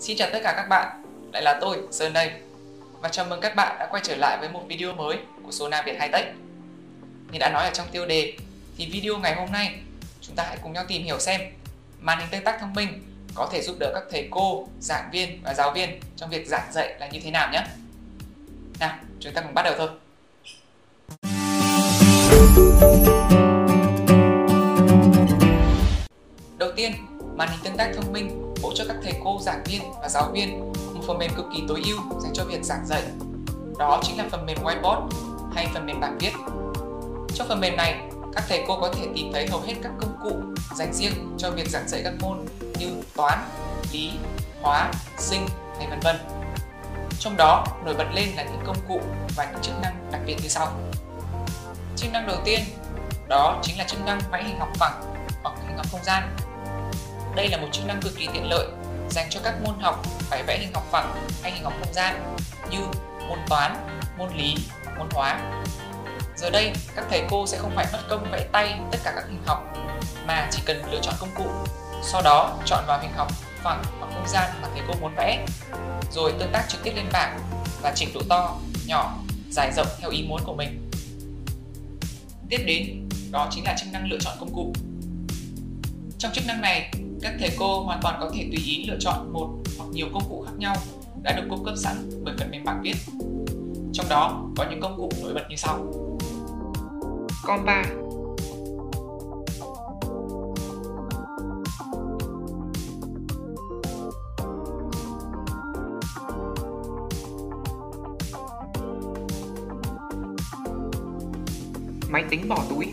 [0.00, 1.02] Xin chào tất cả các bạn,
[1.32, 2.30] lại là tôi, Sơn đây.
[3.00, 5.82] Và chào mừng các bạn đã quay trở lại với một video mới của Sona
[5.82, 6.26] Việt High Tech.
[7.32, 8.32] Như đã nói ở trong tiêu đề
[8.76, 9.74] thì video ngày hôm nay
[10.20, 11.40] chúng ta hãy cùng nhau tìm hiểu xem
[12.00, 12.88] màn hình tương tác thông minh
[13.34, 16.72] có thể giúp đỡ các thầy cô, giảng viên và giáo viên trong việc giảng
[16.72, 17.62] dạy là như thế nào nhé.
[18.80, 19.88] Nào, chúng ta cùng bắt đầu thôi.
[26.58, 26.92] Đầu tiên,
[27.36, 30.30] màn hình tương tác thông minh hỗ trợ các thầy cô, giảng viên và giáo
[30.32, 33.02] viên một phần mềm cực kỳ tối ưu dành cho việc giảng dạy.
[33.78, 35.08] Đó chính là phần mềm Whiteboard
[35.54, 36.32] hay phần mềm bảng viết.
[37.34, 38.00] Trong phần mềm này,
[38.34, 40.30] các thầy cô có thể tìm thấy hầu hết các công cụ
[40.76, 42.38] dành riêng cho việc giảng dạy các môn
[42.78, 43.38] như toán,
[43.92, 44.10] lý,
[44.62, 45.46] hóa, sinh
[45.78, 46.16] hay vân vân.
[47.18, 49.00] Trong đó, nổi bật lên là những công cụ
[49.36, 50.68] và những chức năng đặc biệt như sau.
[51.96, 52.60] Chức năng đầu tiên
[53.28, 55.02] đó chính là chức năng vẽ hình học phẳng
[55.42, 56.36] hoặc hình học không gian
[57.38, 58.66] đây là một chức năng cực kỳ tiện lợi
[59.10, 62.36] dành cho các môn học phải vẽ hình học phẳng hay hình học không gian
[62.70, 62.78] như
[63.28, 63.76] môn toán,
[64.18, 64.56] môn lý,
[64.98, 65.62] môn hóa.
[66.36, 69.24] Giờ đây, các thầy cô sẽ không phải mất công vẽ tay tất cả các
[69.28, 69.76] hình học
[70.26, 71.50] mà chỉ cần lựa chọn công cụ,
[72.02, 73.32] sau đó chọn vào hình học
[73.62, 75.46] phẳng hoặc không gian mà thầy cô muốn vẽ,
[76.12, 77.40] rồi tương tác trực tiếp lên bảng
[77.82, 79.18] và chỉnh độ to, nhỏ,
[79.50, 80.90] dài rộng theo ý muốn của mình.
[82.48, 84.72] Tiếp đến, đó chính là chức năng lựa chọn công cụ.
[86.18, 86.90] Trong chức năng này,
[87.22, 90.22] các thầy cô hoàn toàn có thể tùy ý lựa chọn một hoặc nhiều công
[90.28, 90.74] cụ khác nhau
[91.22, 92.94] đã được cung cấp sẵn bởi phần mềm bảng viết.
[93.92, 95.86] Trong đó, có những công cụ nổi bật như sau.
[97.42, 97.82] Compa
[112.10, 112.86] Máy tính bỏ túi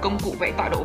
[0.00, 0.84] công cụ vẽ tọa độ.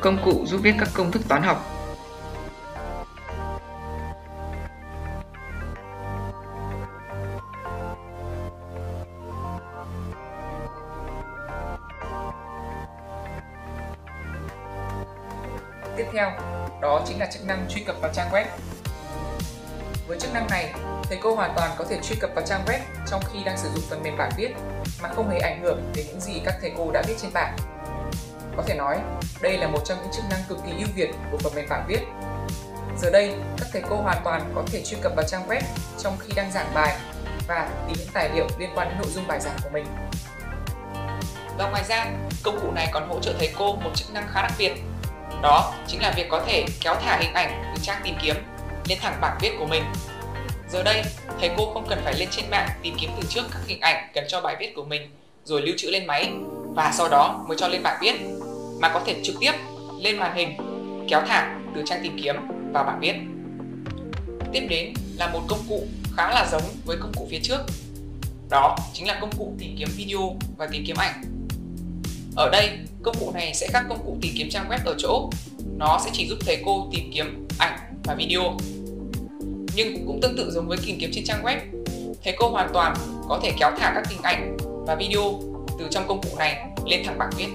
[0.00, 1.75] Công cụ giúp viết các công thức toán học.
[15.96, 16.32] Tiếp theo,
[16.80, 18.44] đó chính là chức năng truy cập vào trang web.
[20.06, 22.78] Với chức năng này, thầy cô hoàn toàn có thể truy cập vào trang web
[23.10, 24.54] trong khi đang sử dụng phần mềm bảng viết
[25.02, 27.56] mà không hề ảnh hưởng đến những gì các thầy cô đã viết trên bảng.
[28.56, 28.98] Có thể nói,
[29.40, 31.84] đây là một trong những chức năng cực kỳ ưu việt của phần mềm bảng
[31.88, 32.00] viết.
[32.98, 35.60] Giờ đây, các thầy cô hoàn toàn có thể truy cập vào trang web
[35.98, 36.96] trong khi đang giảng bài
[37.48, 39.86] và tìm những tài liệu liên quan đến nội dung bài giảng của mình.
[41.58, 42.06] Và ngoài ra,
[42.42, 44.72] công cụ này còn hỗ trợ thầy cô một chức năng khá đặc biệt
[45.42, 48.36] đó chính là việc có thể kéo thả hình ảnh từ trang tìm kiếm
[48.88, 49.82] lên thẳng bảng viết của mình.
[50.70, 51.02] Giờ đây,
[51.40, 54.10] thầy cô không cần phải lên trên mạng tìm kiếm từ trước các hình ảnh
[54.14, 55.10] cần cho bài viết của mình
[55.44, 56.32] rồi lưu trữ lên máy
[56.74, 58.14] và sau đó mới cho lên bảng viết
[58.80, 59.52] mà có thể trực tiếp
[60.00, 60.56] lên màn hình
[61.08, 62.36] kéo thả từ trang tìm kiếm
[62.72, 63.14] vào bảng viết.
[64.52, 65.86] Tiếp đến là một công cụ
[66.16, 67.60] khá là giống với công cụ phía trước.
[68.50, 71.22] Đó chính là công cụ tìm kiếm video và tìm kiếm ảnh.
[72.36, 75.30] Ở đây, công cụ này sẽ khác công cụ tìm kiếm trang web ở chỗ
[75.76, 78.56] nó sẽ chỉ giúp thầy cô tìm kiếm ảnh và video.
[79.76, 81.56] Nhưng cũng tương tự giống với tìm kiếm trên trang web,
[82.24, 82.96] thầy cô hoàn toàn
[83.28, 84.56] có thể kéo thả các hình ảnh
[84.86, 85.40] và video
[85.78, 87.48] từ trong công cụ này lên thẳng bảng viết.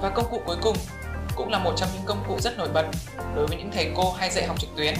[0.00, 0.76] Và công cụ cuối cùng
[1.36, 2.86] cũng là một trong những công cụ rất nổi bật
[3.34, 4.94] đối với những thầy cô hay dạy học trực tuyến.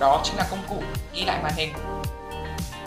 [0.00, 0.82] Đó chính là công cụ
[1.14, 1.72] ghi lại màn hình.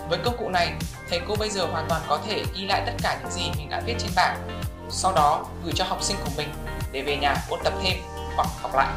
[0.10, 0.74] Với công cụ này,
[1.10, 3.70] thầy cô bây giờ hoàn toàn có thể ghi lại tất cả những gì mình
[3.70, 4.48] đã viết trên bảng,
[4.90, 6.50] sau đó gửi cho học sinh của mình
[6.92, 7.98] để về nhà ôn tập thêm
[8.36, 8.88] hoặc học lại.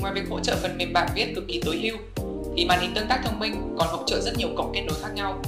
[0.00, 1.96] Ngoài việc hỗ trợ phần mềm bảng viết cực kỳ tối ưu,
[2.56, 4.96] thì màn hình tương tác thông minh còn hỗ trợ rất nhiều cổng kết nối
[5.02, 5.42] khác nhau,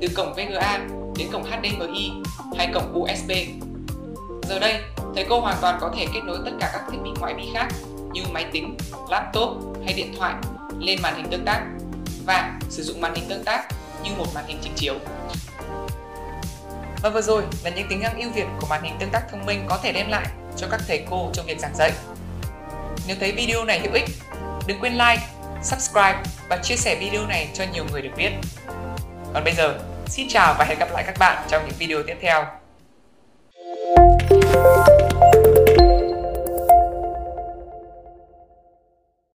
[0.00, 0.78] từ cổng VGA
[1.18, 2.10] đến cổng HDMI
[2.56, 3.30] hay cổng USB.
[4.48, 4.80] Giờ đây,
[5.14, 7.42] thầy cô hoàn toàn có thể kết nối tất cả các thiết bị ngoại vi
[7.54, 7.68] khác
[8.12, 8.76] như máy tính,
[9.10, 9.48] laptop
[9.84, 10.34] hay điện thoại
[10.78, 11.66] lên màn hình tương tác
[12.26, 13.68] và sử dụng màn hình tương tác
[14.04, 14.94] như một màn hình trình chiếu.
[17.02, 19.46] Và vừa rồi là những tính năng ưu việt của màn hình tương tác thông
[19.46, 20.26] minh có thể đem lại
[20.56, 21.92] cho các thầy cô trong việc giảng dạy.
[23.06, 24.04] Nếu thấy video này hữu ích,
[24.66, 25.22] đừng quên like,
[25.62, 28.30] subscribe và chia sẻ video này cho nhiều người được biết.
[29.34, 32.16] Còn bây giờ, xin chào và hẹn gặp lại các bạn trong những video tiếp
[32.20, 32.44] theo.